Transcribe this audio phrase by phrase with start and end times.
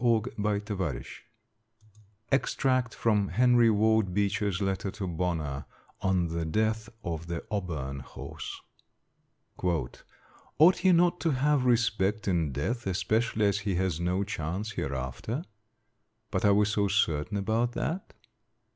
[2.31, 5.65] Extract from Henry Ward Beecher's letter to Bonner
[6.01, 8.61] on the death of the Auburn horse:
[9.63, 15.43] "Ought he not to have respect in death, especially as he has no chance hereafter?
[16.31, 18.15] But are we so certain about that?